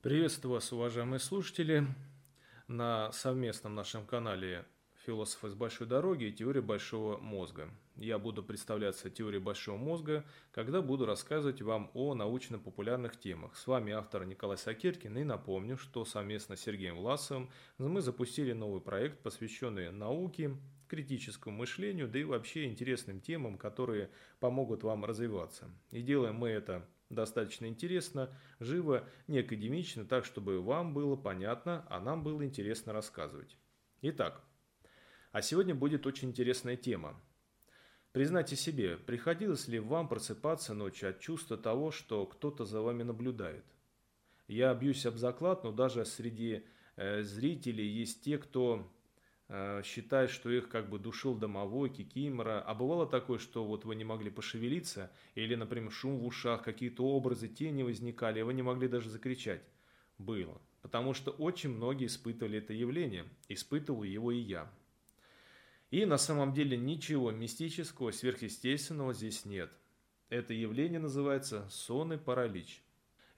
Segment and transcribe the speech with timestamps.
[0.00, 1.84] Приветствую вас, уважаемые слушатели,
[2.68, 4.64] на совместном нашем канале
[5.04, 7.68] «Философы с большой дороги» и «Теория большого мозга».
[7.96, 13.56] Я буду представляться теорией большого мозга, когда буду рассказывать вам о научно-популярных темах.
[13.56, 18.80] С вами автор Николай Сакиркин и напомню, что совместно с Сергеем Власовым мы запустили новый
[18.80, 25.68] проект, посвященный науке, критическому мышлению, да и вообще интересным темам, которые помогут вам развиваться.
[25.90, 32.00] И делаем мы это достаточно интересно, живо, не академично, так, чтобы вам было понятно, а
[32.00, 33.56] нам было интересно рассказывать.
[34.02, 34.44] Итак,
[35.32, 37.20] а сегодня будет очень интересная тема.
[38.12, 43.64] Признайте себе, приходилось ли вам просыпаться ночью от чувства того, что кто-то за вами наблюдает?
[44.46, 46.64] Я бьюсь об заклад, но даже среди
[46.96, 48.90] э, зрителей есть те, кто
[49.50, 52.60] Э, считает, что их как бы душил домовой, кикимора.
[52.60, 57.04] А бывало такое, что вот вы не могли пошевелиться, или, например, шум в ушах, какие-то
[57.04, 59.62] образы, тени возникали, и вы не могли даже закричать.
[60.18, 60.60] Было.
[60.82, 63.24] Потому что очень многие испытывали это явление.
[63.48, 64.70] Испытывал его и я.
[65.90, 69.72] И на самом деле ничего мистического, сверхъестественного здесь нет.
[70.28, 72.82] Это явление называется сонный паралич.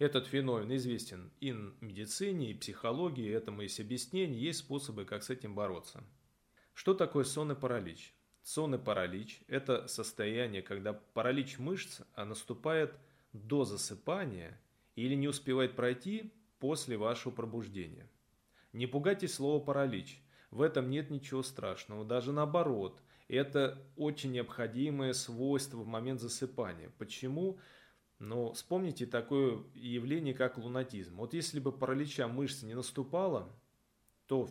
[0.00, 5.22] Этот феномен известен и в медицине, и в психологии, этому есть объяснение, есть способы, как
[5.22, 6.02] с этим бороться.
[6.72, 8.14] Что такое сонный паралич?
[8.42, 12.94] Сонный паралич– это состояние, когда паралич мышц а наступает
[13.34, 14.58] до засыпания
[14.96, 18.08] или не успевает пройти после вашего пробуждения.
[18.72, 20.22] Не пугайтесь слова «паралич».
[20.50, 23.02] В этом нет ничего страшного, даже наоборот.
[23.28, 26.90] Это очень необходимое свойство в момент засыпания.
[26.96, 27.58] Почему?
[28.20, 31.16] Но вспомните такое явление, как лунатизм.
[31.16, 33.50] Вот если бы паралича мышц не наступало,
[34.26, 34.46] то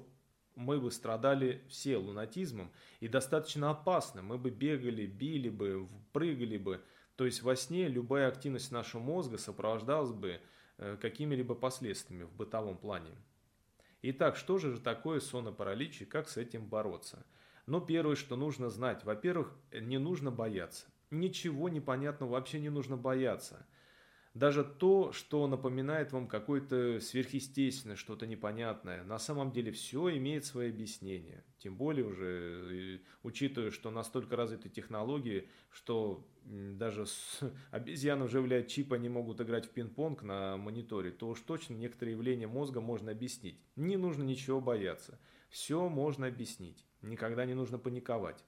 [0.56, 4.24] мы бы страдали все лунатизмом и достаточно опасно.
[4.24, 6.82] Мы бы бегали, били бы, прыгали бы.
[7.16, 10.42] То есть во сне любая активность нашего мозга сопровождалась бы
[10.78, 13.12] э, какими-либо последствиями в бытовом плане.
[14.02, 17.24] Итак, что же такое сонопаралич и как с этим бороться?
[17.68, 19.04] Ну, первое, что нужно знать.
[19.04, 20.88] Во-первых, не нужно бояться.
[21.12, 23.66] Ничего непонятного вообще не нужно бояться.
[24.36, 30.70] Даже то, что напоминает вам какое-то сверхъестественное, что-то непонятное, на самом деле все имеет свои
[30.70, 31.44] объяснения.
[31.58, 37.40] Тем более уже, учитывая, что настолько развиты технологии, что даже с
[37.72, 42.16] обезьяны уже влияют чип, они могут играть в пинг-понг на мониторе, то уж точно некоторые
[42.16, 43.60] явления мозга можно объяснить.
[43.76, 45.20] Не нужно ничего бояться.
[45.50, 46.86] Все можно объяснить.
[47.02, 48.46] Никогда не нужно паниковать.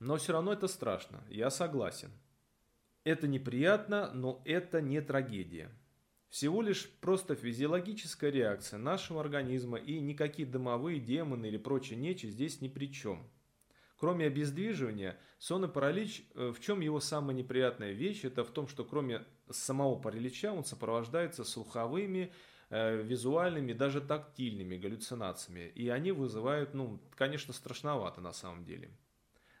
[0.00, 2.10] Но все равно это страшно, я согласен.
[3.04, 5.70] Это неприятно, но это не трагедия.
[6.28, 12.60] Всего лишь просто физиологическая реакция нашего организма и никакие дымовые демоны или прочая нечисть здесь
[12.60, 13.30] ни при чем.
[13.96, 18.68] Кроме обездвиживания, сон и паралич, э, в чем его самая неприятная вещь, это в том,
[18.68, 22.32] что кроме самого паралича он сопровождается слуховыми,
[22.70, 25.72] э, визуальными, даже тактильными галлюцинациями.
[25.74, 28.90] И они вызывают, ну, конечно, страшновато на самом деле.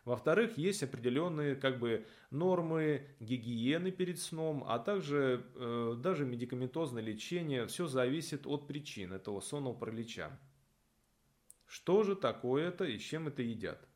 [0.08, 7.66] Во-вторых, есть определенные как бы нормы гигиены перед сном, а также э, даже медикаментозное лечение.
[7.66, 10.30] Все зависит от причин этого сонного паралича.
[11.66, 13.86] Что же такое это и с чем это едят?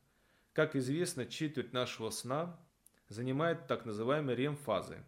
[0.53, 2.59] Как известно, четверть нашего сна
[3.07, 5.03] занимает так называемые ремфазы.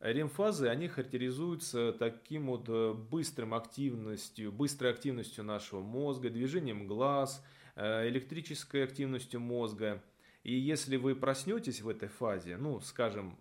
[0.00, 7.42] Ремфазы, они характеризуются таким вот э, быстрым активностью, быстрой активностью нашего мозга, движением глаз,
[7.74, 10.02] э, электрической активностью мозга–
[10.46, 13.36] и если вы проснетесь в этой фазе, ну, скажем,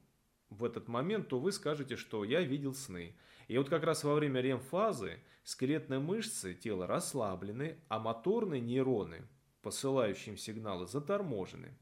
[0.49, 3.15] в этот момент, то вы скажете, что я видел сны.
[3.47, 9.21] И вот как раз во время ремфазы скелетные мышцы тела расслаблены, а моторные нейроны,
[9.61, 11.77] посылающие им сигналы, заторможены.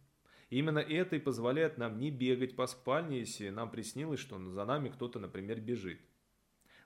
[0.50, 4.90] именно это и позволяет нам не бегать по спальне, если нам приснилось, что за нами
[4.90, 6.02] кто-то, например, бежит.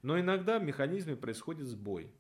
[0.04, 2.14] Но иногда в механизме происходит сбой.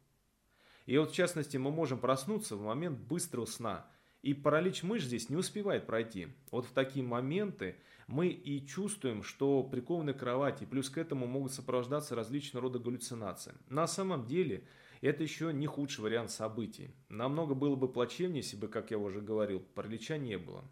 [0.87, 3.85] И вот в частности мы можем проснуться в момент быстрого сна–
[4.27, 6.27] и паралич мышц здесь не успевает пройти.
[6.51, 7.77] Вот в такие моменты
[8.07, 13.53] мы и чувствуем, что прикованы к кровати, плюс к этому могут сопровождаться различного рода галлюцинации.
[13.69, 14.65] На самом деле
[14.99, 16.89] это еще не худший вариант событий.
[17.07, 20.65] Намного было бы плачевнее, если бы, как я уже говорил, паралича не было.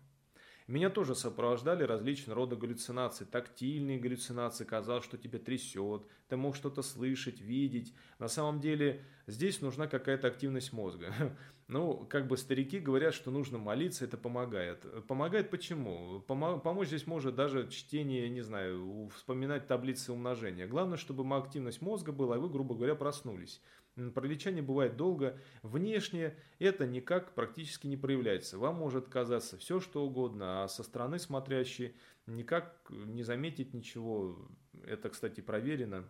[0.68, 6.82] Меня тоже сопровождали различные рода галлюцинации, тактильные галлюцинации, казалось, что тебя трясет, ты мог что-то
[6.82, 7.94] слышать, видеть.
[8.18, 11.14] На самом деле здесь нужна какая-то активность мозга.
[11.68, 14.86] Ну, как бы старики говорят, что нужно молиться, это помогает.
[15.08, 16.20] Помогает почему?
[16.20, 20.68] помочь здесь может даже чтение, не знаю, вспоминать таблицы умножения.
[20.68, 23.64] Главное, чтобы активность мозга была, и вы, грубо говоря, проснулись.
[24.14, 25.40] Пролечание бывает долго.
[25.64, 28.58] Внешне это никак практически не проявляется.
[28.58, 31.96] Вам может казаться все, что угодно, а со стороны смотрящий
[32.28, 34.50] никак не заметить ничего.
[34.84, 36.10] Это, кстати, проверено.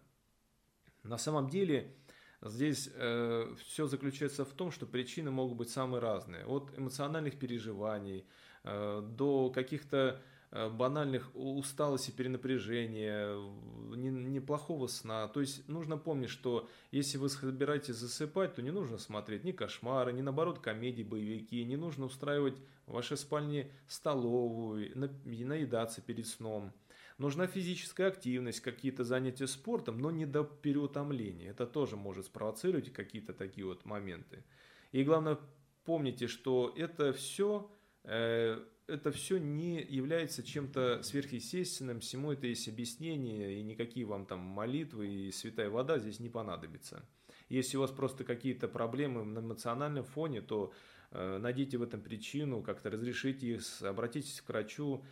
[1.04, 1.96] На самом деле
[2.42, 6.46] Здесь э, все заключается в том, что причины могут быть самые разные.
[6.46, 8.28] От эмоциональных переживаний
[8.64, 13.36] э, до каких-то э, банальных усталости, перенапряжения,
[13.96, 15.28] неплохого сна.
[15.28, 20.14] То есть нужно помнить, что если вы собираетесь засыпать, то не нужно смотреть ни кошмары,
[20.14, 24.92] ни наоборот комедии, боевики, не нужно устраивать в вашей спальне столовую,
[25.26, 26.72] наедаться перед сном.
[27.18, 31.52] Нужна физическая активность, какие-то занятия спортом, но не до переутомления.
[31.52, 34.44] Это тоже может спровоцировать какие-то такие вот моменты.
[34.92, 35.38] И главное,
[35.86, 37.72] помните, что это все,
[38.04, 44.40] э, это все не является чем-то сверхъестественным, всему это есть объяснение, и никакие вам там
[44.40, 47.04] молитвы и святая вода здесь не понадобится.
[47.50, 50.74] Если у вас просто какие-то проблемы на эмоциональном фоне, то
[51.12, 55.04] э, найдите в этом причину, как-то разрешите их, обратитесь к врачу,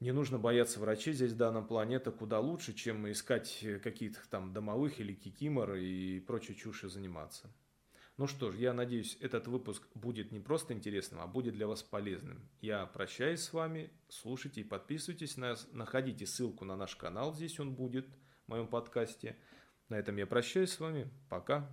[0.00, 4.52] не нужно бояться врачей здесь в данном плане, это куда лучше, чем искать какие-то там
[4.52, 7.50] домовых или кикимор и прочей чушью заниматься.
[8.18, 11.84] Ну что ж, я надеюсь, этот выпуск будет не просто интересным, а будет для вас
[11.84, 12.50] полезным.
[12.60, 17.60] Я прощаюсь с вами, слушайте и подписывайтесь на нас, находите ссылку на наш канал, здесь
[17.60, 18.08] он будет
[18.46, 19.36] в моем подкасте.
[19.88, 21.72] На этом я прощаюсь с вами, пока.